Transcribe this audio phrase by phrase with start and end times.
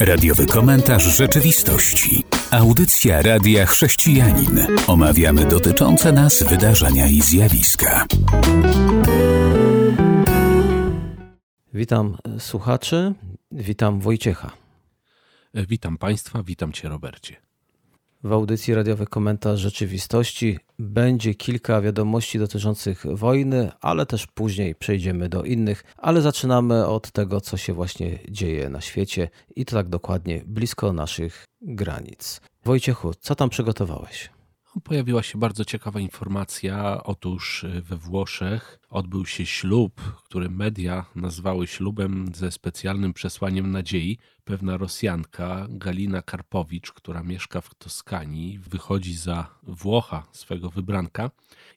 [0.00, 2.24] Radiowy komentarz rzeczywistości.
[2.50, 4.66] Audycja Radia Chrześcijanin.
[4.86, 8.06] Omawiamy dotyczące nas wydarzenia i zjawiska.
[11.74, 13.14] Witam słuchaczy,
[13.52, 14.50] witam Wojciecha.
[15.54, 17.47] Witam Państwa, witam Cię Robercie.
[18.24, 25.42] W audycji radiowy komentarz rzeczywistości będzie kilka wiadomości dotyczących wojny, ale też później przejdziemy do
[25.42, 30.42] innych, ale zaczynamy od tego, co się właśnie dzieje na świecie i to tak dokładnie
[30.46, 32.40] blisko naszych granic.
[32.64, 34.30] Wojciechu, co tam przygotowałeś?
[34.84, 37.04] Pojawiła się bardzo ciekawa informacja.
[37.04, 44.18] Otóż we Włoszech odbył się ślub, który media nazwały ślubem ze specjalnym przesłaniem nadziei.
[44.44, 51.30] Pewna Rosjanka, Galina Karpowicz, która mieszka w Toskanii, wychodzi za Włocha, swego wybranka,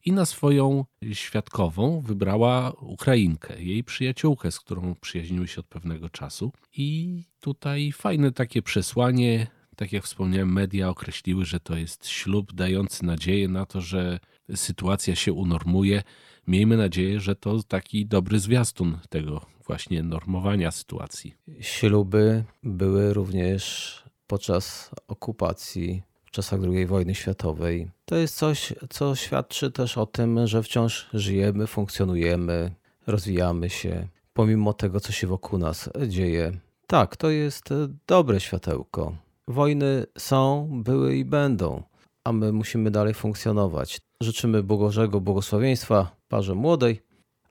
[0.05, 6.51] i na swoją świadkową wybrała Ukrainkę, jej przyjaciółkę, z którą przyjaźniły się od pewnego czasu.
[6.77, 9.47] I tutaj fajne takie przesłanie
[9.81, 14.19] tak jak wspomniałem, media określiły, że to jest ślub dający nadzieję na to, że
[14.55, 16.03] sytuacja się unormuje.
[16.47, 21.33] Miejmy nadzieję, że to taki dobry zwiastun tego właśnie normowania sytuacji.
[21.59, 27.91] Śluby były również podczas okupacji w czasach II wojny światowej.
[28.05, 32.71] To jest coś, co świadczy też o tym, że wciąż żyjemy, funkcjonujemy,
[33.07, 36.51] rozwijamy się, pomimo tego, co się wokół nas dzieje.
[36.87, 37.69] Tak, to jest
[38.07, 39.15] dobre światełko.
[39.47, 41.83] Wojny są, były i będą,
[42.23, 43.99] a my musimy dalej funkcjonować.
[44.21, 47.01] Życzymy Bożego błogosławieństwa parze młodej,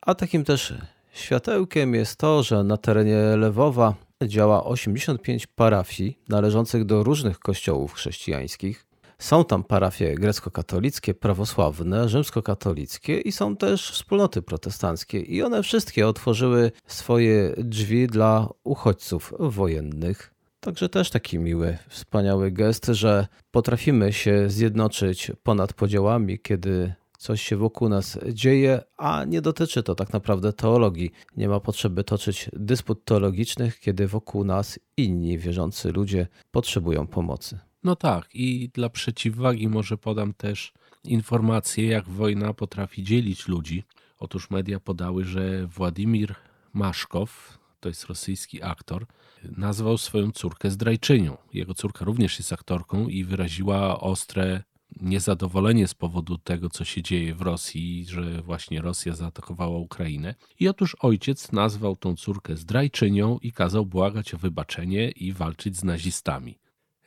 [0.01, 0.75] a takim też
[1.13, 3.95] światełkiem jest to, że na terenie Lewowa
[4.27, 8.87] działa 85 parafii należących do różnych kościołów chrześcijańskich.
[9.19, 15.21] Są tam parafie grecko-katolickie, prawosławne, rzymskokatolickie i są też wspólnoty protestanckie.
[15.21, 20.35] I one wszystkie otworzyły swoje drzwi dla uchodźców wojennych.
[20.61, 27.57] Także też taki miły, wspaniały gest, że potrafimy się zjednoczyć ponad podziałami, kiedy coś się
[27.57, 31.11] wokół nas dzieje, a nie dotyczy to tak naprawdę teologii.
[31.37, 37.59] Nie ma potrzeby toczyć dysput teologicznych, kiedy wokół nas inni wierzący ludzie potrzebują pomocy.
[37.83, 40.73] No tak, i dla przeciwwagi może podam też
[41.05, 43.85] informację, jak wojna potrafi dzielić ludzi.
[44.19, 46.35] Otóż media podały, że Władimir
[46.73, 49.07] Maszkow, to jest rosyjski aktor,
[49.45, 51.37] nazwał swoją córkę zdrajczynią.
[51.53, 54.63] Jego córka również jest aktorką i wyraziła ostre
[55.01, 60.35] niezadowolenie z powodu tego, co się dzieje w Rosji, że właśnie Rosja zaatakowała Ukrainę.
[60.61, 65.85] I otóż ojciec nazwał tą córkę zdrajczynią i kazał błagać o wybaczenie i walczyć z
[65.85, 66.59] nazistami.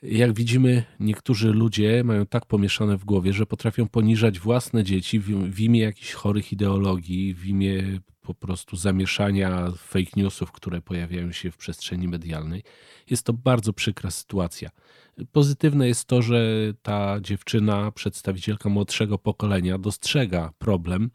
[0.04, 5.60] Jak widzimy, niektórzy ludzie mają tak pomieszane w głowie, że potrafią poniżać własne dzieci w
[5.60, 11.56] imię jakichś chorych ideologii, w imię po prostu zamieszania fake newsów, które pojawiają się w
[11.56, 12.62] przestrzeni medialnej.
[13.10, 14.70] Jest to bardzo przykra sytuacja.
[15.32, 21.10] Pozytywne jest to, że ta dziewczyna, przedstawicielka młodszego pokolenia, dostrzega problem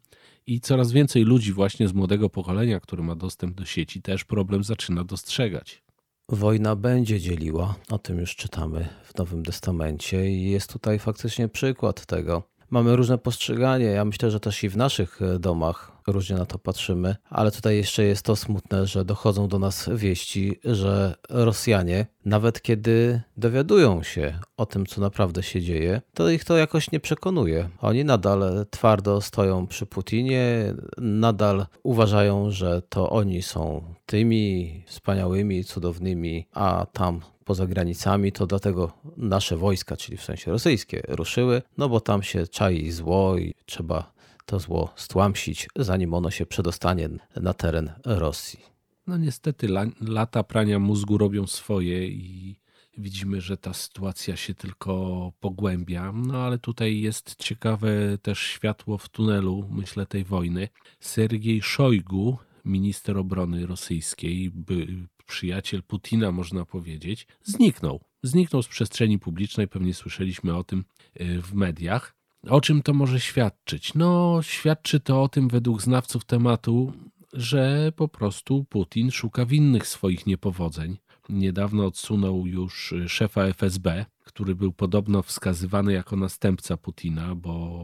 [0.47, 4.63] i coraz więcej ludzi właśnie z młodego pokolenia, który ma dostęp do sieci, też problem
[4.63, 5.88] zaczyna dostrzegać.
[6.31, 12.05] Wojna będzie dzieliła, o tym już czytamy w Nowym Testamencie i jest tutaj faktycznie przykład
[12.05, 12.43] tego.
[12.69, 13.85] Mamy różne postrzeganie.
[13.85, 18.03] Ja myślę, że też i w naszych domach różnie na to patrzymy, ale tutaj jeszcze
[18.03, 24.65] jest to smutne, że dochodzą do nas wieści, że Rosjanie, nawet kiedy dowiadują się o
[24.65, 27.69] tym, co naprawdę się dzieje, to ich to jakoś nie przekonuje.
[27.81, 36.47] Oni nadal twardo stoją przy Putinie, nadal uważają, że to oni są tymi wspaniałymi, cudownymi,
[36.53, 41.99] a tam poza granicami, to dlatego nasze wojska, czyli w sensie rosyjskie, ruszyły, no bo
[41.99, 44.13] tam się czai zło i trzeba
[44.45, 48.59] to zło stłamsić, zanim ono się przedostanie na teren Rosji.
[49.07, 49.67] No niestety
[50.01, 52.55] lata prania mózgu robią swoje i
[52.97, 54.93] widzimy, że ta sytuacja się tylko
[55.39, 56.11] pogłębia.
[56.11, 60.67] No ale tutaj jest ciekawe też światło w tunelu, myślę, tej wojny.
[60.99, 64.87] Sergiej Szojgu, minister obrony rosyjskiej, by,
[65.29, 67.99] przyjaciel Putina, można powiedzieć, zniknął.
[68.23, 72.15] Zniknął z przestrzeni publicznej, pewnie słyszeliśmy o tym e, w mediach.
[72.47, 73.93] O czym to może świadczyć?
[73.93, 76.93] No, świadczy to o tym, według znawców tematu,
[77.33, 80.97] że po prostu Putin szuka winnych swoich niepowodzeń.
[81.29, 87.83] Niedawno odsunął już szefa FSB, który był podobno wskazywany jako następca Putina, bo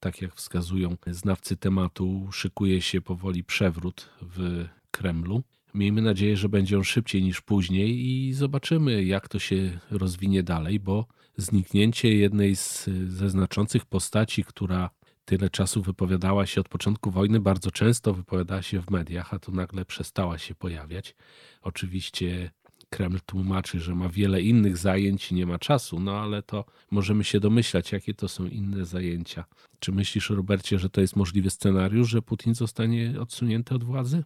[0.00, 5.42] tak jak wskazują znawcy tematu, szykuje się powoli przewrót w Kremlu.
[5.74, 10.80] Miejmy nadzieję, że będzie on szybciej niż później i zobaczymy, jak to się rozwinie dalej,
[10.80, 14.90] bo zniknięcie jednej z, ze znaczących postaci, która
[15.24, 19.52] tyle czasu wypowiadała się od początku wojny, bardzo często wypowiadała się w mediach, a tu
[19.52, 21.14] nagle przestała się pojawiać.
[21.62, 22.50] Oczywiście
[22.90, 27.24] Kreml tłumaczy, że ma wiele innych zajęć i nie ma czasu, no ale to możemy
[27.24, 29.44] się domyślać, jakie to są inne zajęcia.
[29.78, 34.24] Czy myślisz, Robercie, że to jest możliwy scenariusz, że Putin zostanie odsunięty od władzy?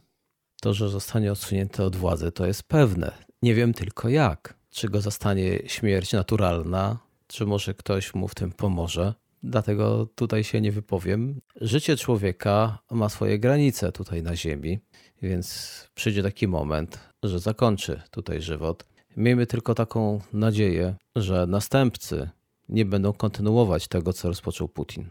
[0.60, 3.12] To, że zostanie odsunięty od władzy, to jest pewne.
[3.42, 4.54] Nie wiem tylko jak.
[4.70, 9.14] Czy go zastanie śmierć naturalna, czy może ktoś mu w tym pomoże.
[9.42, 11.40] Dlatego tutaj się nie wypowiem.
[11.60, 14.78] Życie człowieka ma swoje granice tutaj na Ziemi,
[15.22, 18.84] więc przyjdzie taki moment, że zakończy tutaj żywot.
[19.16, 22.30] Miejmy tylko taką nadzieję, że następcy
[22.68, 25.10] nie będą kontynuować tego, co rozpoczął Putin.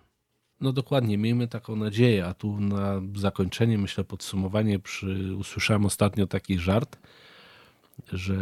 [0.65, 6.59] No dokładnie, miejmy taką nadzieję, a tu na zakończenie, myślę, podsumowanie, przy, usłyszałem ostatnio taki
[6.59, 6.97] żart,
[8.13, 8.37] że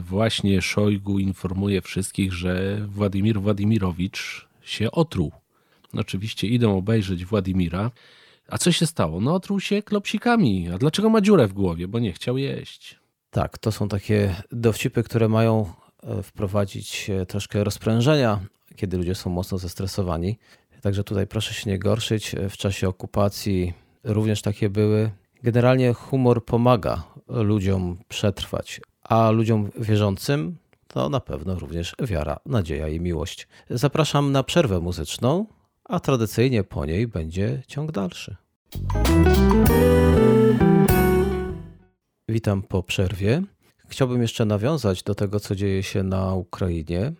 [0.00, 5.32] właśnie Szojgu informuje wszystkich, że Władimir Władimirowicz się otruł.
[5.94, 7.90] Oczywiście idą obejrzeć Władimira.
[8.48, 9.20] A co się stało?
[9.20, 10.68] No otruł się klopsikami.
[10.68, 11.88] A dlaczego ma dziurę w głowie?
[11.88, 12.98] Bo nie chciał jeść.
[13.30, 15.72] Tak, to są takie dowcipy, które mają
[16.02, 18.40] e, wprowadzić e, troszkę rozprężenia,
[18.76, 20.38] kiedy ludzie są mocno zestresowani.
[20.82, 22.36] Także tutaj proszę się nie gorszyć.
[22.50, 23.72] W czasie okupacji
[24.04, 25.10] również takie były.
[25.42, 30.56] Generalnie humor pomaga ludziom przetrwać, a ludziom wierzącym
[30.86, 33.48] to na pewno również wiara, nadzieja i miłość.
[33.70, 35.46] Zapraszam na przerwę muzyczną,
[35.84, 38.36] a tradycyjnie po niej będzie ciąg dalszy.
[42.28, 43.42] Witam po przerwie.
[43.88, 47.12] Chciałbym jeszcze nawiązać do tego, co dzieje się na Ukrainie,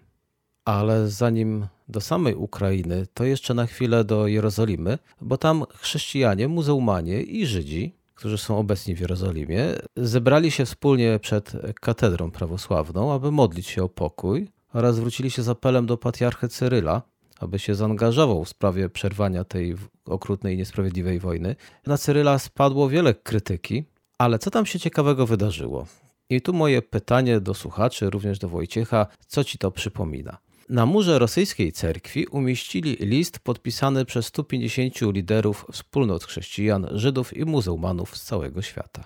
[0.64, 7.22] ale zanim do samej Ukrainy, to jeszcze na chwilę do Jerozolimy, bo tam chrześcijanie, muzułmanie
[7.22, 9.64] i Żydzi, którzy są obecni w Jerozolimie,
[9.96, 15.48] zebrali się wspólnie przed katedrą prawosławną, aby modlić się o pokój oraz zwrócili się z
[15.48, 17.02] apelem do patriarchy Cyryla,
[17.38, 21.56] aby się zaangażował w sprawie przerwania tej okrutnej i niesprawiedliwej wojny.
[21.86, 23.84] Na Cyryla spadło wiele krytyki,
[24.18, 25.86] ale co tam się ciekawego wydarzyło?
[26.30, 30.38] I tu moje pytanie do słuchaczy, również do Wojciecha, co ci to przypomina?
[30.70, 38.16] Na murze rosyjskiej cerkwi umieścili list podpisany przez 150 liderów wspólnot chrześcijan, Żydów i muzułmanów
[38.16, 39.04] z całego świata.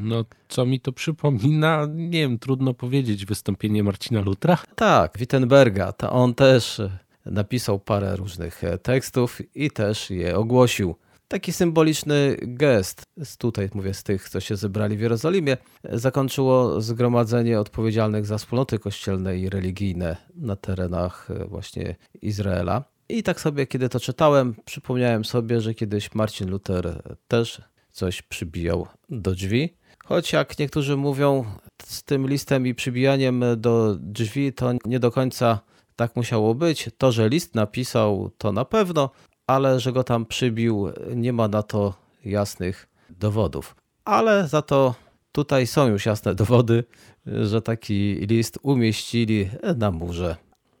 [0.00, 1.86] No, co mi to przypomina?
[1.94, 3.26] Nie wiem, trudno powiedzieć.
[3.26, 4.58] Wystąpienie Marcina Lutra?
[4.74, 5.92] Tak, Wittenberga.
[5.92, 6.80] To on też
[7.26, 10.94] napisał parę różnych tekstów i też je ogłosił
[11.28, 13.02] taki symboliczny gest,
[13.38, 19.38] tutaj mówię z tych, co się zebrali w Jerozolimie, zakończyło zgromadzenie odpowiedzialnych za wspólnoty kościelne
[19.38, 22.84] i religijne na terenach e, właśnie Izraela.
[23.08, 28.86] I tak sobie, kiedy to czytałem, przypomniałem sobie, że kiedyś Marcin Luther też coś przybijał
[29.10, 29.76] do drzwi.
[30.04, 31.44] Choć jak niektórzy mówią,
[31.84, 35.60] z tym listem i przybijaniem do drzwi to nie do końca
[35.98, 36.90] tak musiało być.
[36.98, 39.10] To, że list napisał, to na pewno,
[39.48, 43.76] ale że go tam przybił, nie ma na to jasnych dowodów.
[44.04, 44.94] Ale za to
[45.32, 46.84] tutaj są już jasne dowody,
[47.26, 50.36] że taki list umieścili na murze.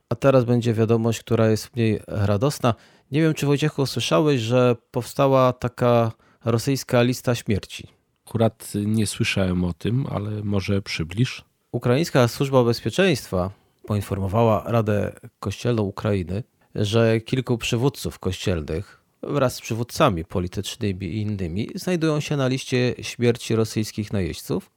[0.08, 2.74] A teraz będzie wiadomość, która jest mniej radosna.
[3.10, 6.12] Nie wiem, czy Wojciechu słyszałeś, że powstała taka
[6.44, 7.88] rosyjska lista śmierci.
[8.26, 11.44] Akurat nie słyszałem o tym, ale może przybliż.
[11.72, 13.50] Ukraińska Służba Bezpieczeństwa
[13.86, 16.42] poinformowała Radę Kościelną Ukrainy,
[16.74, 23.56] że kilku przywódców kościelnych wraz z przywódcami politycznymi i innymi znajdują się na liście śmierci
[23.56, 24.70] rosyjskich najeźdźców.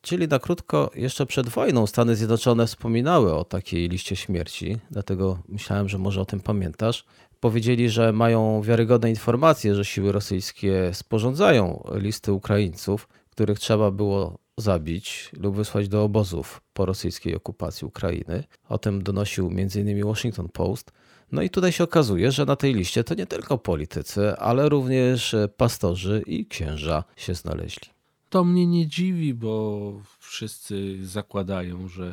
[0.00, 5.88] Czyli na krótko, jeszcze przed wojną Stany Zjednoczone wspominały o takiej liście śmierci, dlatego myślałem,
[5.88, 7.04] że może o tym pamiętasz.
[7.40, 15.30] Powiedzieli, że mają wiarygodne informacje, że siły rosyjskie sporządzają listy Ukraińców, których trzeba było zabić
[15.40, 18.44] lub wysłać do obozów po rosyjskiej okupacji Ukrainy.
[18.68, 20.04] O tym donosił m.in.
[20.04, 20.92] Washington Post.
[21.34, 25.36] No i tutaj się okazuje, że na tej liście to nie tylko politycy, ale również
[25.56, 27.88] pastorzy i księża się znaleźli.
[28.30, 32.12] To mnie nie dziwi, bo wszyscy zakładają, że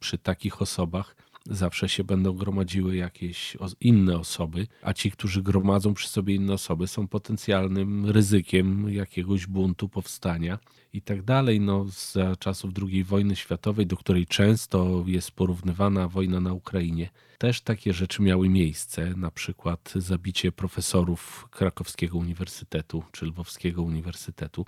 [0.00, 6.08] przy takich osobach zawsze się będą gromadziły jakieś inne osoby, a ci, którzy gromadzą przy
[6.08, 10.58] sobie inne osoby, są potencjalnym ryzykiem jakiegoś buntu, powstania
[10.92, 11.60] i tak dalej.
[11.60, 17.60] No, za czasów II wojny światowej, do której często jest porównywana wojna na Ukrainie, też
[17.60, 24.66] takie rzeczy miały miejsce, na przykład zabicie profesorów Krakowskiego Uniwersytetu czy Lwowskiego Uniwersytetu.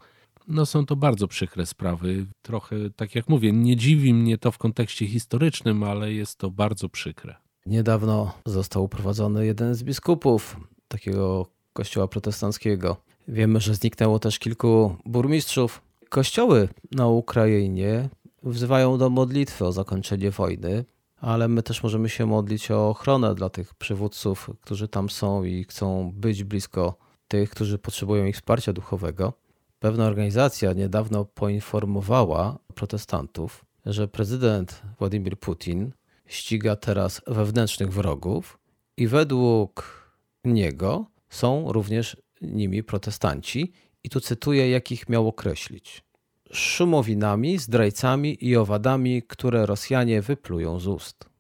[0.48, 2.26] No są to bardzo przykre sprawy.
[2.42, 6.88] Trochę, tak jak mówię, nie dziwi mnie to w kontekście historycznym, ale jest to bardzo
[6.88, 7.34] przykre.
[7.66, 10.56] Niedawno został uprowadzony jeden z biskupów
[10.88, 12.96] takiego kościoła protestanckiego.
[13.28, 15.82] Wiemy, że zniknęło też kilku burmistrzów.
[16.08, 18.08] Kościoły na Ukrainie
[18.42, 20.84] wzywają do modlitwy o zakończenie wojny,
[21.20, 25.64] ale my też możemy się modlić o ochronę dla tych przywódców, którzy tam są i
[25.64, 26.94] chcą być blisko
[27.28, 29.32] tych, którzy potrzebują ich wsparcia duchowego.
[29.78, 35.92] Pewna organizacja niedawno poinformowała protestantów, że prezydent Władimir Putin
[36.26, 38.58] ściga teraz wewnętrznych wrogów
[38.96, 40.06] i według
[40.44, 43.72] niego są również nimi protestanci.
[44.04, 46.04] I tu cytuję, jak ich miał określić.
[46.52, 51.30] Szumowinami, zdrajcami i owadami, które Rosjanie wyplują z ust.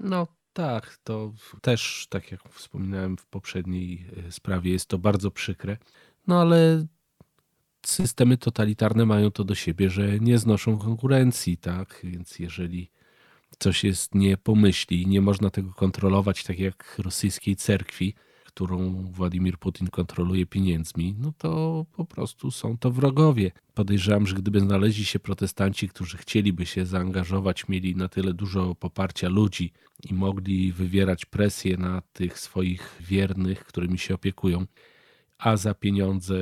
[0.00, 1.32] No tak, to
[1.62, 5.76] też, tak jak wspominałem w poprzedniej e, sprawie, jest to bardzo przykre.
[6.26, 6.86] No ale
[7.88, 12.00] systemy totalitarne mają to do siebie, że nie znoszą konkurencji, tak?
[12.04, 12.90] Więc jeżeli
[13.58, 18.14] coś jest nie pomyśli, nie można tego kontrolować, tak jak rosyjskiej cerkwi,
[18.44, 23.50] którą Władimir Putin kontroluje pieniędzmi, no to po prostu są to wrogowie.
[23.74, 29.28] Podejrzewam, że gdyby znaleźli się protestanci, którzy chcieliby się zaangażować, mieli na tyle dużo poparcia
[29.28, 29.72] ludzi
[30.10, 34.66] i mogli wywierać presję na tych swoich wiernych, którymi się opiekują,
[35.38, 36.34] a za pieniądze,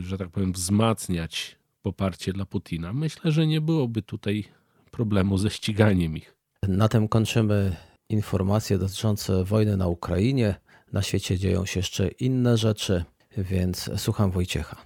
[0.00, 4.44] że tak powiem, wzmacniać poparcie dla Putina, myślę, że nie byłoby tutaj
[4.90, 6.36] problemu ze ściganiem ich.
[6.68, 7.76] Na tym kończymy
[8.08, 10.54] informacje dotyczące wojny na Ukrainie.
[10.92, 13.04] Na świecie dzieją się jeszcze inne rzeczy,
[13.36, 14.76] więc słucham Wojciecha.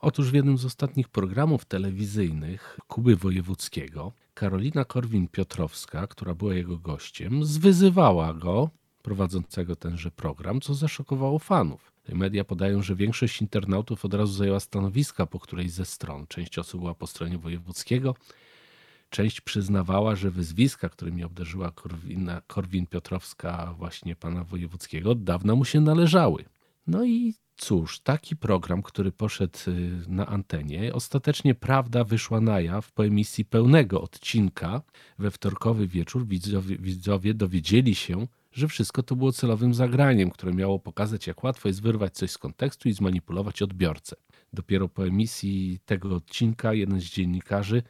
[0.00, 7.44] Otóż w jednym z ostatnich programów telewizyjnych Kuby Wojewódzkiego Karolina Korwin-Piotrowska, która była jego gościem,
[7.44, 8.70] zwyzywała go,
[9.02, 11.92] prowadzącego tenże program, co zaszokowało fanów.
[12.14, 16.26] Media podają, że większość internautów od razu zajęła stanowiska po którejś ze stron.
[16.26, 18.14] Część osób była po stronie Wojewódzkiego,
[19.10, 25.80] Część przyznawała, że wyzwiska, którymi obdarzyła Korwina, Korwin-Piotrowska właśnie pana Wojewódzkiego, od dawna mu się
[25.80, 26.44] należały.
[26.86, 32.92] No i cóż, taki program, który poszedł y, na antenie, ostatecznie prawda wyszła na jaw
[32.92, 34.82] po emisji pełnego odcinka.
[35.18, 40.78] We wtorkowy wieczór widzowie, widzowie dowiedzieli się, że wszystko to było celowym zagraniem, które miało
[40.78, 44.16] pokazać, jak łatwo jest wyrwać coś z kontekstu i zmanipulować odbiorcę.
[44.52, 47.82] Dopiero po emisji tego odcinka jeden z dziennikarzy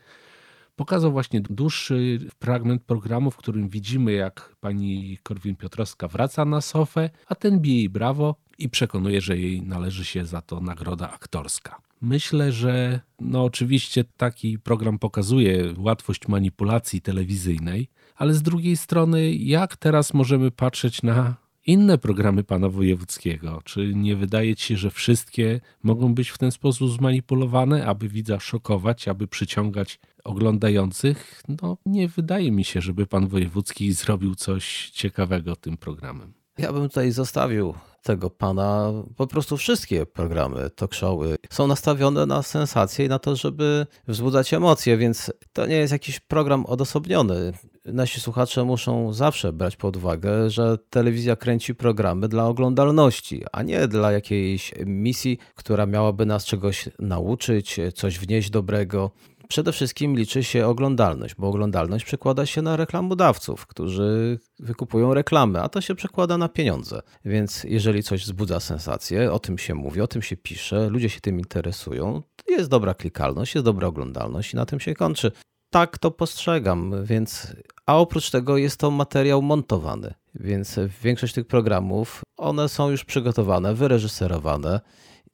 [0.76, 7.34] pokazał właśnie dłuższy fragment programu, w którym widzimy, jak pani Korwin-Piotrowska wraca na sofę, a
[7.34, 11.80] ten bije jej brawo i przekonuje, że jej należy się za to nagroda aktorska.
[12.00, 19.76] Myślę, że no oczywiście taki program pokazuje łatwość manipulacji telewizyjnej, ale z drugiej strony, jak
[19.76, 21.34] teraz możemy patrzeć na
[21.66, 23.60] inne programy pana wojewódzkiego?
[23.64, 28.40] Czy nie wydaje ci się, że wszystkie mogą być w ten sposób zmanipulowane, aby widza
[28.40, 31.42] szokować, aby przyciągać oglądających?
[31.62, 36.32] No, nie wydaje mi się, żeby pan wojewódzki zrobił coś ciekawego tym programem.
[36.58, 38.92] Ja bym tutaj zostawił tego pana.
[39.16, 44.54] Po prostu wszystkie programy talk showy są nastawione na sensację i na to, żeby wzbudzać
[44.54, 47.52] emocje, więc to nie jest jakiś program odosobniony.
[47.92, 53.88] Nasi słuchacze muszą zawsze brać pod uwagę, że telewizja kręci programy dla oglądalności, a nie
[53.88, 59.10] dla jakiejś misji, która miałaby nas czegoś nauczyć, coś wnieść dobrego
[59.48, 65.68] przede wszystkim liczy się oglądalność, bo oglądalność przekłada się na reklamodawców, którzy wykupują reklamy, a
[65.68, 67.00] to się przekłada na pieniądze.
[67.24, 71.20] Więc jeżeli coś wzbudza sensację, o tym się mówi, o tym się pisze, ludzie się
[71.20, 75.32] tym interesują, jest dobra klikalność, jest dobra oglądalność i na tym się kończy.
[75.70, 77.54] Tak to postrzegam, więc
[77.86, 83.74] a oprócz tego jest to materiał montowany, więc większość tych programów, one są już przygotowane,
[83.74, 84.80] wyreżyserowane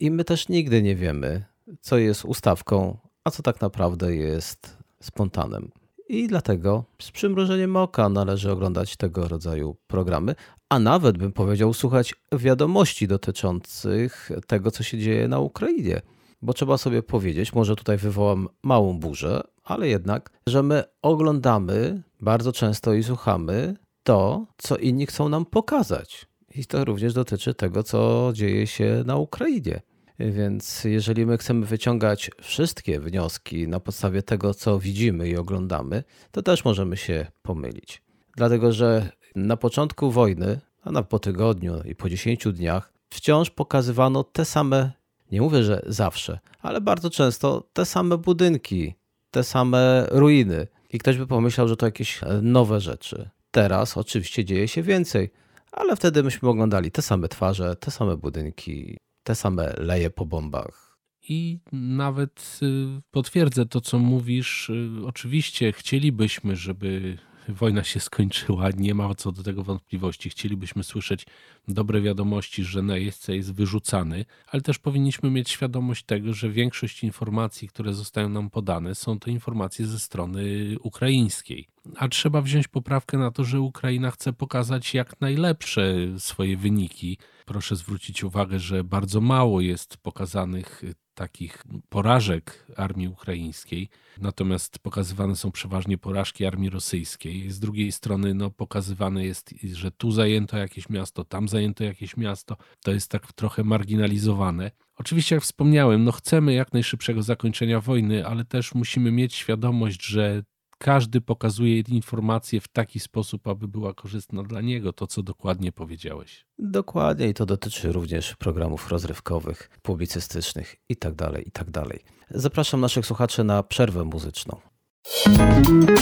[0.01, 1.45] i my też nigdy nie wiemy,
[1.81, 5.71] co jest ustawką a co tak naprawdę jest spontanem.
[6.09, 10.35] I dlatego z przymrużeniem oka należy oglądać tego rodzaju programy,
[10.69, 16.01] a nawet bym powiedział słuchać wiadomości dotyczących tego, co się dzieje na Ukrainie.
[16.43, 22.53] Bo trzeba sobie powiedzieć, może tutaj wywołam małą burzę, ale jednak, że my oglądamy bardzo
[22.53, 26.27] często i słuchamy to, co inni chcą nam pokazać.
[26.55, 29.81] I to również dotyczy tego, co dzieje się na Ukrainie.
[30.19, 36.43] Więc jeżeli my chcemy wyciągać wszystkie wnioski na podstawie tego, co widzimy i oglądamy, to
[36.43, 38.03] też możemy się pomylić.
[38.37, 44.25] Dlatego, że na początku wojny, a na po tygodniu i po 10 dniach, wciąż pokazywano
[44.25, 44.93] te same,
[45.33, 48.95] nie mówię, że zawsze, ale bardzo często te same budynki,
[49.35, 50.67] te same ruiny.
[50.91, 53.31] I ktoś by pomyślał, że to jakieś nowe rzeczy.
[53.51, 55.31] Teraz oczywiście dzieje się więcej,
[55.73, 60.99] ale wtedy myśmy oglądali te same twarze, te same budynki, te same leje po bombach.
[61.29, 64.71] I nawet y, potwierdzę to, co mówisz.
[64.71, 70.31] Y, oczywiście chcielibyśmy, żeby wojna się skończyła, nie ma co do tego wątpliwości.
[70.31, 71.27] Chcielibyśmy słyszeć
[71.69, 77.69] dobre wiadomości, że najeźdźca jest wyrzucany, ale też powinniśmy mieć świadomość tego, że większość informacji,
[77.69, 80.43] które zostają nam podane, są to informacje ze strony
[80.81, 81.74] ukraińskiej.
[81.97, 85.85] A trzeba wziąć poprawkę na to, że Ukraina chce pokazać jak najlepsze
[86.19, 87.19] swoje wyniki.
[87.47, 90.83] Proszę zwrócić uwagę, że bardzo mało jest pokazanych
[91.15, 93.89] takich porażek armii ukraińskiej,
[94.21, 97.51] natomiast pokazywane są przeważnie porażki armii rosyjskiej.
[97.51, 102.57] Z drugiej strony no, pokazywane jest, że tu zajęto jakieś miasto, tam zajęto jakieś miasto.
[102.85, 104.71] To jest tak trochę marginalizowane.
[104.97, 110.43] Oczywiście, jak wspomniałem, no chcemy jak najszybszego zakończenia wojny, ale też musimy mieć świadomość, że
[110.85, 116.47] każdy pokazuje informacje w taki sposób, aby była korzystna dla niego, to co dokładnie powiedziałeś.
[116.59, 121.17] Dokładnie i to dotyczy również programów rozrywkowych, publicystycznych itd.
[121.17, 121.73] Tak itd.
[121.73, 121.99] Tak
[122.31, 124.61] Zapraszam naszych słuchaczy na przerwę muzyczną.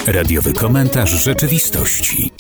[0.06, 2.30] Radiowy komentarz rzeczywistości.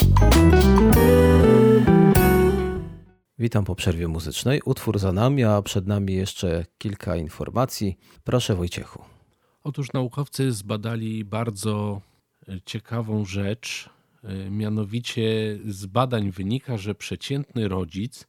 [3.38, 4.60] Witam po przerwie muzycznej.
[4.64, 7.98] Utwór za nami, a przed nami jeszcze kilka informacji.
[8.24, 9.04] Proszę Wojciechu.
[9.64, 12.00] Otóż naukowcy zbadali bardzo
[12.64, 13.90] ciekawą rzecz.
[14.24, 18.26] E, mianowicie z badań wynika, że przeciętny rodzic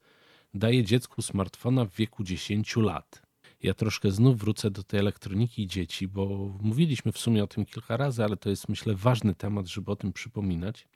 [0.53, 3.22] daje dziecku smartfona w wieku 10 lat.
[3.63, 7.98] Ja troszkę znów wrócę do tej elektroniki dzieci, bo mówiliśmy w sumie o tym kilka
[7.98, 10.88] razy, ale to jest myślę ważny temat, żeby o tym przypominać.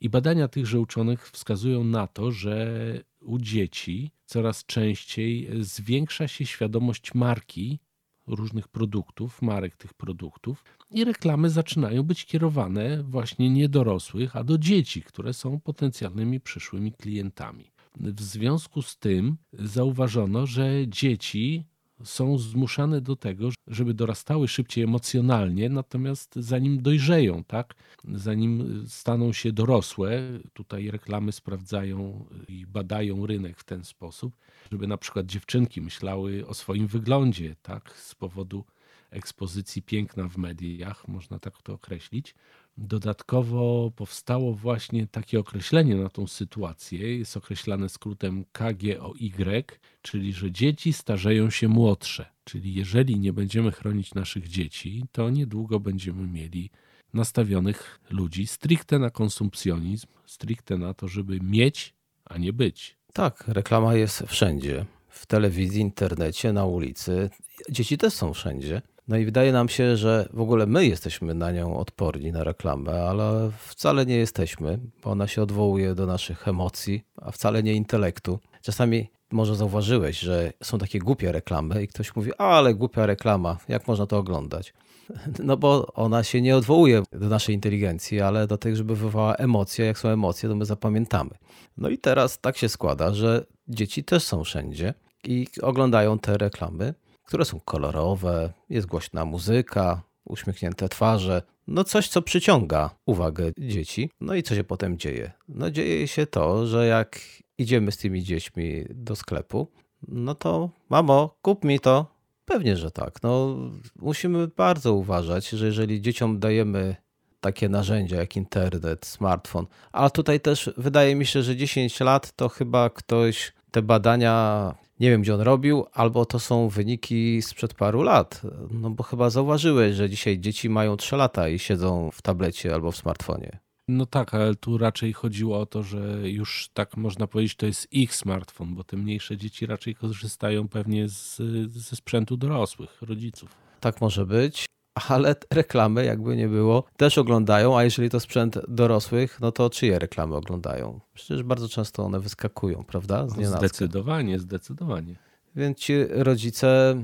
[0.00, 2.76] I badania tychże uczonych wskazują na to, że
[3.20, 7.78] u dzieci coraz częściej zwiększa się świadomość marki
[8.26, 14.58] różnych produktów, marek tych produktów, i reklamy zaczynają być kierowane właśnie nie dorosłych, a do
[14.58, 17.72] dzieci, które są potencjalnymi przyszłymi klientami.
[18.00, 21.64] W związku z tym zauważono, że dzieci
[22.04, 27.74] są zmuszane do tego, żeby dorastały szybciej emocjonalnie, natomiast zanim dojrzeją, tak,
[28.14, 34.36] zanim staną się dorosłe, tutaj reklamy sprawdzają i badają rynek w ten sposób,
[34.72, 38.64] żeby na przykład dziewczynki myślały o swoim wyglądzie, tak, z powodu
[39.10, 42.34] ekspozycji piękna w mediach, można tak to określić.
[42.76, 49.64] Dodatkowo powstało właśnie takie określenie na tą sytuację, jest określane skrótem KGOY,
[50.02, 52.26] czyli że dzieci starzeją się młodsze.
[52.44, 56.70] Czyli jeżeli nie będziemy chronić naszych dzieci, to niedługo będziemy mieli
[57.14, 63.01] nastawionych ludzi stricte na konsumpcjonizm, stricte na to, żeby mieć, a nie być.
[63.12, 64.84] Tak, reklama jest wszędzie.
[65.08, 67.30] W telewizji, internecie, na ulicy.
[67.70, 68.82] Dzieci też są wszędzie.
[69.08, 73.08] No i wydaje nam się, że w ogóle my jesteśmy na nią odporni, na reklamę,
[73.08, 78.38] ale wcale nie jesteśmy, bo ona się odwołuje do naszych emocji, a wcale nie intelektu.
[78.62, 83.88] Czasami może zauważyłeś, że są takie głupie reklamy i ktoś mówi, ale głupia reklama, jak
[83.88, 84.74] można to oglądać?
[85.44, 89.86] No bo ona się nie odwołuje do naszej inteligencji, ale do tego, żeby wywołała emocje.
[89.86, 91.30] Jak są emocje, to my zapamiętamy.
[91.76, 96.94] No i teraz tak się składa, że dzieci też są wszędzie i oglądają te reklamy
[97.32, 101.42] które są kolorowe, jest głośna muzyka, uśmiechnięte twarze.
[101.66, 104.10] No coś, co przyciąga uwagę dzieci.
[104.20, 105.32] No i co się potem dzieje?
[105.48, 107.20] No dzieje się to, że jak
[107.58, 109.68] idziemy z tymi dziećmi do sklepu,
[110.08, 112.11] no to mamo, kup mi to.
[112.52, 113.22] Pewnie, że tak.
[113.22, 113.56] No,
[113.96, 116.96] musimy bardzo uważać, że jeżeli dzieciom dajemy
[117.40, 122.48] takie narzędzia jak internet, smartfon, ale tutaj też wydaje mi się, że 10 lat to
[122.48, 128.02] chyba ktoś te badania nie wiem, gdzie on robił, albo to są wyniki sprzed paru
[128.02, 128.42] lat.
[128.70, 132.92] No bo chyba zauważyłeś, że dzisiaj dzieci mają 3 lata i siedzą w tablecie albo
[132.92, 133.58] w smartfonie.
[133.88, 137.92] No tak, ale tu raczej chodziło o to, że już tak można powiedzieć, to jest
[137.92, 141.36] ich smartfon, bo te mniejsze dzieci raczej korzystają pewnie z,
[141.72, 143.50] ze sprzętu dorosłych, rodziców.
[143.80, 149.40] Tak może być ale reklamy, jakby nie było, też oglądają, a jeżeli to sprzęt dorosłych,
[149.40, 151.00] no to czyje reklamy oglądają?
[151.14, 153.28] Przecież bardzo często one wyskakują, prawda?
[153.28, 155.16] Z zdecydowanie, zdecydowanie.
[155.56, 156.94] Więc ci rodzice,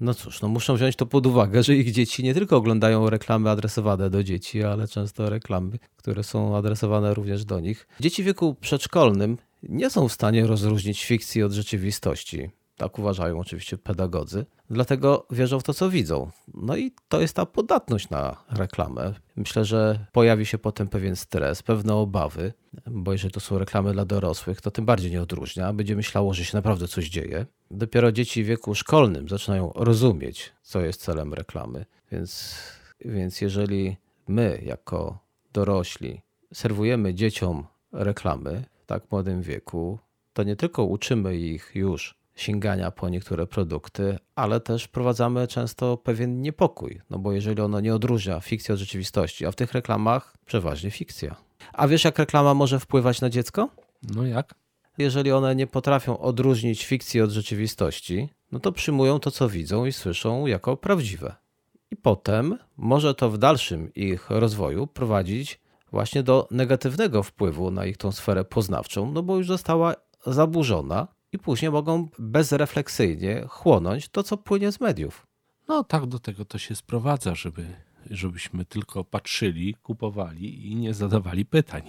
[0.00, 3.50] no cóż, no muszą wziąć to pod uwagę, że ich dzieci nie tylko oglądają reklamy
[3.50, 7.88] adresowane do dzieci, ale często reklamy, które są adresowane również do nich.
[8.00, 12.50] Dzieci w wieku przedszkolnym nie są w stanie rozróżnić fikcji od rzeczywistości.
[12.76, 14.46] Tak uważają oczywiście pedagodzy.
[14.70, 16.30] Dlatego wierzą w to, co widzą.
[16.54, 19.14] No i to jest ta podatność na reklamę.
[19.36, 22.52] Myślę, że pojawi się potem pewien stres, pewne obawy,
[22.86, 25.72] bo jeżeli to są reklamy dla dorosłych, to tym bardziej nie odróżnia.
[25.72, 27.46] Będzie myślało, że się naprawdę coś dzieje.
[27.70, 31.86] Dopiero dzieci w wieku szkolnym zaczynają rozumieć, co jest celem reklamy.
[32.12, 32.54] Więc,
[33.00, 33.96] więc jeżeli
[34.28, 35.18] my, jako
[35.52, 36.22] dorośli,
[36.54, 39.98] serwujemy dzieciom reklamy w tak młodym wieku,
[40.32, 46.42] to nie tylko uczymy ich już sięgania po niektóre produkty, ale też prowadzamy często pewien
[46.42, 50.90] niepokój, no bo jeżeli ono nie odróżnia fikcji od rzeczywistości, a w tych reklamach przeważnie
[50.90, 51.36] fikcja.
[51.72, 53.68] A wiesz, jak reklama może wpływać na dziecko?
[54.14, 54.54] No jak?
[54.98, 59.92] Jeżeli one nie potrafią odróżnić fikcji od rzeczywistości, no to przyjmują to, co widzą i
[59.92, 61.34] słyszą, jako prawdziwe.
[61.90, 67.96] I potem może to w dalszym ich rozwoju prowadzić właśnie do negatywnego wpływu na ich
[67.96, 69.94] tą sferę poznawczą, no bo już została
[70.26, 75.26] zaburzona i później mogą bezrefleksyjnie chłonąć to, co płynie z mediów.
[75.68, 77.66] No tak do tego to się sprowadza, żeby,
[78.10, 81.82] żebyśmy tylko patrzyli, kupowali i nie zadawali pytań.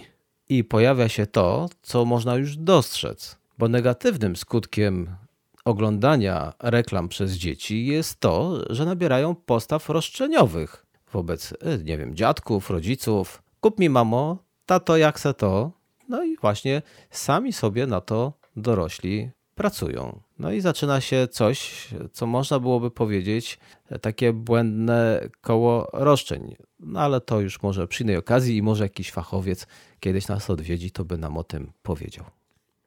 [0.48, 5.16] I pojawia się to, co można już dostrzec, bo negatywnym skutkiem
[5.64, 12.70] oglądania reklam przez dzieci jest to, że nabierają postaw roszczeniowych wobec, y, nie wiem, dziadków,
[12.70, 13.42] rodziców.
[13.60, 15.72] Kup mi mamo, tato, jak se to.
[16.08, 20.20] No i właśnie sami sobie na to dorośli pracują.
[20.38, 23.58] No i zaczyna się coś, co można byłoby powiedzieć,
[24.00, 26.56] takie błędne koło roszczeń.
[26.80, 29.66] No ale to już może przy innej okazji i może jakiś fachowiec
[30.00, 32.24] kiedyś nas odwiedzi, to by nam o tym powiedział.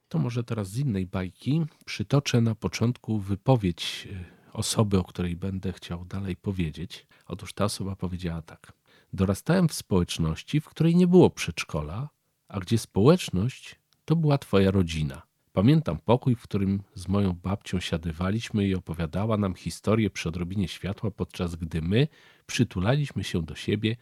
[0.09, 5.73] To może teraz z innej bajki przytoczę na początku wypowiedź e, osoby, o której będę
[5.73, 7.07] chciał dalej powiedzieć.
[7.27, 8.73] Otóż ta osoba powiedziała tak.
[9.13, 12.09] Dorastałem w społeczności, w której nie było przedszkola,
[12.47, 15.30] a gdzie społeczność to była twoja rodzina.
[15.53, 21.11] Pamiętam pokój, w którym z moją babcią siadywaliśmy i opowiadała nam historię przy odrobinie światła,
[21.11, 22.07] podczas gdy my
[22.45, 23.95] przytulaliśmy się do siebie,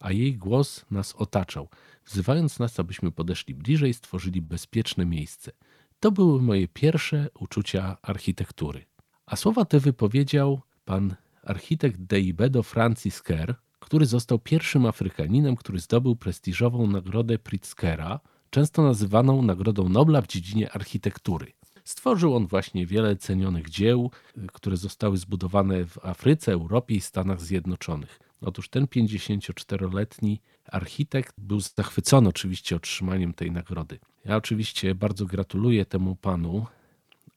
[0.00, 1.68] a jej głos nas otaczał,
[2.04, 5.52] wzywając nas, abyśmy podeszli bliżej i stworzyli bezpieczne miejsce.
[6.00, 8.84] To były moje pierwsze uczucia architektury.
[9.26, 16.16] A słowa te wypowiedział pan architekt Deibedo Francis Kerr, który został pierwszym Afrykaninem, który zdobył
[16.16, 18.20] prestiżową nagrodę Pritzkera,
[18.52, 21.52] często nazywaną Nagrodą Nobla w dziedzinie architektury.
[21.84, 24.10] Stworzył on właśnie wiele cenionych dzieł,
[24.52, 28.20] które zostały zbudowane w Afryce, Europie i Stanach Zjednoczonych.
[28.40, 33.98] Otóż ten 54-letni architekt był zachwycony oczywiście otrzymaniem tej nagrody.
[34.24, 36.66] Ja oczywiście bardzo gratuluję temu panu,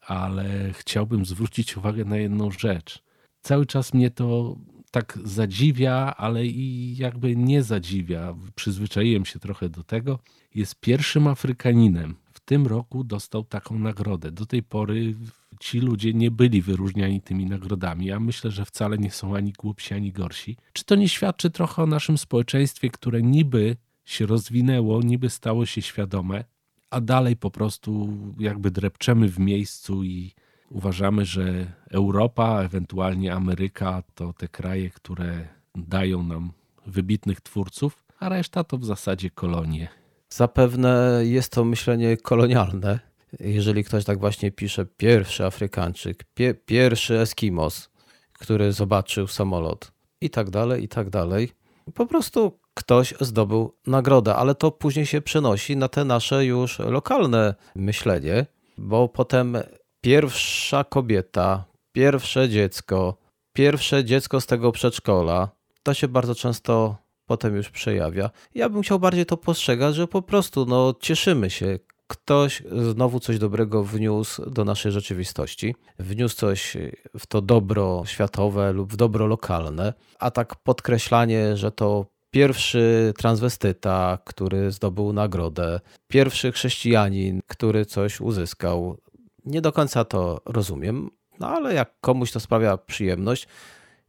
[0.00, 3.02] ale chciałbym zwrócić uwagę na jedną rzecz.
[3.42, 4.56] Cały czas mnie to
[4.90, 8.34] tak zadziwia, ale i jakby nie zadziwia.
[8.54, 10.18] Przyzwyczaiłem się trochę do tego.
[10.56, 12.14] Jest pierwszym Afrykaninem.
[12.32, 14.30] W tym roku dostał taką nagrodę.
[14.30, 15.14] Do tej pory
[15.60, 18.06] ci ludzie nie byli wyróżniani tymi nagrodami.
[18.06, 20.56] Ja myślę, że wcale nie są ani głupsi, ani gorsi.
[20.72, 25.82] Czy to nie świadczy trochę o naszym społeczeństwie, które niby się rozwinęło, niby stało się
[25.82, 26.44] świadome,
[26.90, 30.32] a dalej po prostu jakby drepczemy w miejscu i
[30.70, 36.52] uważamy, że Europa, ewentualnie Ameryka to te kraje, które dają nam
[36.86, 40.05] wybitnych twórców, a reszta to w zasadzie kolonie.
[40.28, 43.00] Zapewne jest to myślenie kolonialne,
[43.40, 47.90] jeżeli ktoś tak właśnie pisze, pierwszy Afrykańczyk, pie, pierwszy Eskimos,
[48.32, 51.52] który zobaczył samolot i tak dalej, i tak dalej.
[51.94, 57.54] Po prostu ktoś zdobył nagrodę, ale to później się przenosi na te nasze już lokalne
[57.74, 58.46] myślenie,
[58.78, 59.56] bo potem
[60.00, 63.16] pierwsza kobieta, pierwsze dziecko,
[63.52, 65.48] pierwsze dziecko z tego przedszkola,
[65.82, 68.30] to się bardzo często potem już przejawia.
[68.54, 72.62] Ja bym chciał bardziej to postrzegać, że po prostu no, cieszymy się ktoś
[72.92, 76.76] znowu coś dobrego wniósł do naszej rzeczywistości, wniósł coś
[77.18, 84.18] w to dobro światowe lub w dobro lokalne, a tak podkreślanie, że to pierwszy transwestyta,
[84.24, 88.98] który zdobył nagrodę, pierwszy chrześcijanin, który coś uzyskał.
[89.44, 91.10] Nie do końca to rozumiem,
[91.40, 93.48] no ale jak komuś to sprawia przyjemność,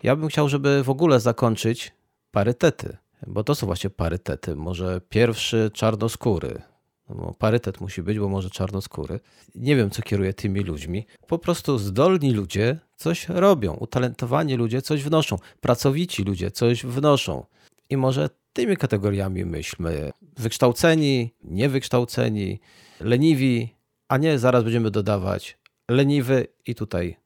[0.04, 1.92] ja bym chciał, żeby w ogóle zakończyć
[2.32, 4.56] parytety, bo to są właśnie parytety.
[4.56, 6.62] Może pierwszy czarnoskóry,
[7.10, 9.20] no, parytet musi być, bo może czarnoskóry.
[9.56, 11.06] Nie wiem, co kieruje tymi ludźmi.
[11.28, 17.46] Po prostu zdolni ludzie coś robią, utalentowani ludzie coś wnoszą, pracowici ludzie coś wnoszą.
[17.90, 20.12] I może tymi kategoriami myślmy.
[20.38, 22.60] Wykształceni, niewykształceni,
[23.00, 23.76] leniwi,
[24.08, 25.58] a nie zaraz będziemy dodawać
[25.90, 27.18] leniwy i tutaj.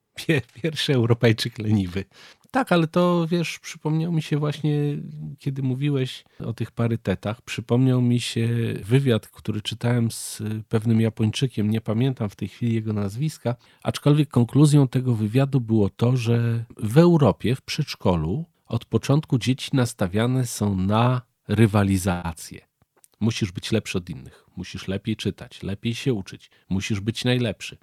[0.64, 2.06] Pierwszy Europejczyk leniwy.
[2.52, 4.98] Tak, ale to wiesz, przypomniał mi się właśnie,
[5.40, 8.48] kiedy mówiłeś o tych parytetach, przypomniał mi się
[8.84, 14.88] wywiad, który czytałem z pewnym Japończykiem, nie pamiętam w tej chwili jego nazwiska, aczkolwiek konkluzją
[14.88, 21.22] tego wywiadu było to, że w Europie, w przedszkolu, od początku dzieci nastawiane są na
[21.48, 22.62] rywalizację.
[23.20, 27.78] Musisz być lepszy od innych, musisz lepiej czytać, lepiej się uczyć, musisz być najlepszy.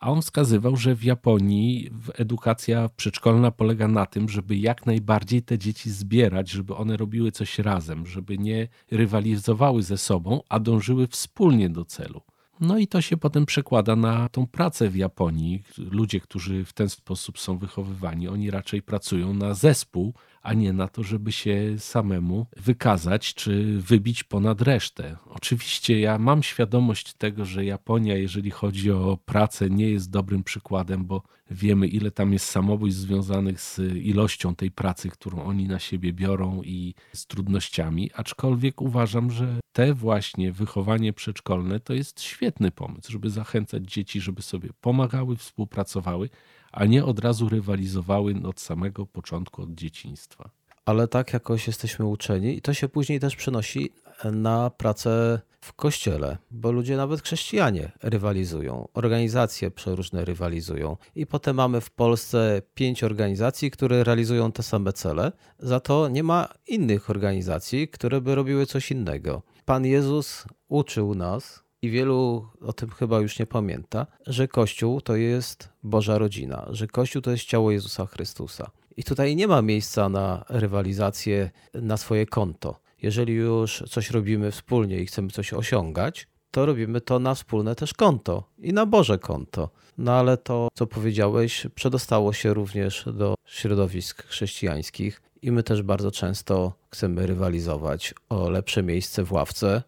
[0.00, 5.58] A on wskazywał, że w Japonii edukacja przedszkolna polega na tym, żeby jak najbardziej te
[5.58, 11.68] dzieci zbierać, żeby one robiły coś razem, żeby nie rywalizowały ze sobą, a dążyły wspólnie
[11.68, 12.22] do celu.
[12.60, 15.62] No i to się potem przekłada na tą pracę w Japonii.
[15.78, 20.14] Ludzie, którzy w ten sposób są wychowywani, oni raczej pracują na zespół,
[20.46, 25.16] a nie na to, żeby się samemu wykazać czy wybić ponad resztę.
[25.26, 31.04] Oczywiście ja mam świadomość tego, że Japonia, jeżeli chodzi o pracę, nie jest dobrym przykładem,
[31.04, 36.12] bo wiemy, ile tam jest samobójstw związanych z ilością tej pracy, którą oni na siebie
[36.12, 43.12] biorą i z trudnościami, aczkolwiek uważam, że te właśnie wychowanie przedszkolne to jest świetny pomysł,
[43.12, 46.30] żeby zachęcać dzieci, żeby sobie pomagały, współpracowały,
[46.76, 50.50] a nie od razu rywalizowały od samego początku, od dzieciństwa.
[50.84, 53.92] Ale tak jakoś jesteśmy uczeni i to się później też przenosi
[54.32, 60.96] na pracę w kościele, bo ludzie, nawet chrześcijanie, rywalizują, organizacje przeróżne rywalizują.
[61.14, 66.22] I potem mamy w Polsce pięć organizacji, które realizują te same cele, za to nie
[66.22, 69.42] ma innych organizacji, które by robiły coś innego.
[69.64, 75.16] Pan Jezus uczył nas, i wielu o tym chyba już nie pamięta, że Kościół to
[75.16, 78.70] jest Boża rodzina, że Kościół to jest ciało Jezusa Chrystusa.
[78.96, 82.80] I tutaj nie ma miejsca na rywalizację na swoje konto.
[83.02, 87.94] Jeżeli już coś robimy wspólnie i chcemy coś osiągać, to robimy to na wspólne też
[87.94, 89.70] konto i na Boże konto.
[89.98, 96.10] No ale to, co powiedziałeś, przedostało się również do środowisk chrześcijańskich i my też bardzo
[96.10, 99.82] często chcemy rywalizować o lepsze miejsce w ławce,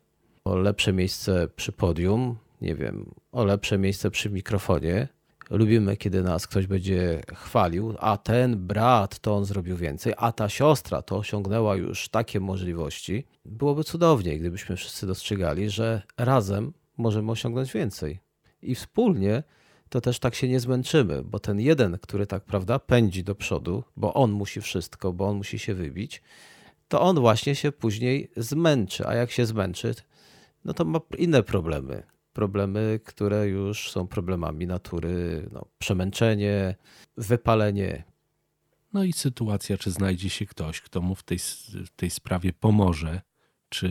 [0.49, 5.09] o lepsze miejsce przy podium, nie wiem, o lepsze miejsce przy mikrofonie.
[5.51, 10.49] Lubimy, kiedy nas ktoś będzie chwalił, a ten brat to on zrobił więcej, a ta
[10.49, 13.27] siostra to osiągnęła już takie możliwości.
[13.45, 18.21] Byłoby cudownie, gdybyśmy wszyscy dostrzegali, że razem możemy osiągnąć więcej.
[18.63, 19.43] I wspólnie
[19.89, 23.85] to też tak się nie zmęczymy, bo ten jeden, który tak prawda pędzi do przodu,
[23.97, 26.23] bo on musi wszystko, bo on musi się wybić,
[26.89, 29.95] to on właśnie się później zmęczy, a jak się zmęczy,
[30.65, 32.03] no to ma inne problemy.
[32.33, 36.75] Problemy, które już są problemami natury, no, przemęczenie,
[37.17, 38.05] wypalenie.
[38.93, 41.39] No i sytuacja, czy znajdzie się ktoś, kto mu w tej,
[41.87, 43.21] w tej sprawie pomoże,
[43.69, 43.91] czy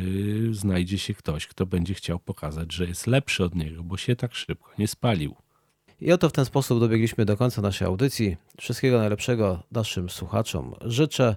[0.52, 4.36] znajdzie się ktoś, kto będzie chciał pokazać, że jest lepszy od niego, bo się tak
[4.36, 5.36] szybko nie spalił.
[6.02, 8.38] I oto w ten sposób dobiegliśmy do końca naszej audycji.
[8.62, 11.36] Wszystkiego najlepszego naszym słuchaczom życzę.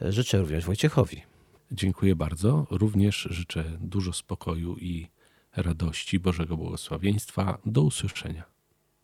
[0.00, 1.22] Życzę również Wojciechowi.
[1.72, 2.66] Dziękuję bardzo.
[2.70, 5.08] Również życzę dużo spokoju i
[5.56, 7.58] radości, Bożego błogosławieństwa.
[7.66, 8.44] Do usłyszenia.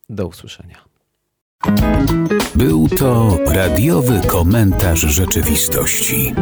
[0.09, 0.85] Do usłyszenia.
[2.55, 6.33] Był to radiowy komentarz rzeczywistości.